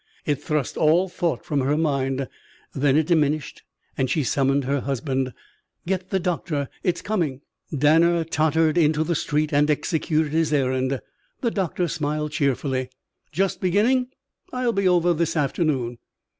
[0.25, 2.27] It thrust all thought from her mind.
[2.73, 3.61] Then it diminished
[3.95, 5.31] and she summoned her husband.
[5.85, 6.69] "Get the doctor.
[6.81, 11.01] It's coming." Danner tottered into the street and executed his errand.
[11.41, 12.89] The doctor smiled cheerfully.
[13.31, 14.07] "Just beginning?
[14.51, 15.99] I'll be over this afternoon."